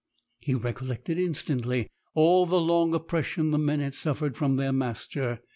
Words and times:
He 0.39 0.55
recollected 0.55 1.19
instantly 1.19 1.87
all 2.15 2.47
the 2.47 2.59
long 2.59 2.95
oppression 2.95 3.51
the 3.51 3.59
men 3.59 3.81
had 3.81 3.93
suffered 3.93 4.35
from 4.35 4.55
their 4.55 4.73
master. 4.73 5.41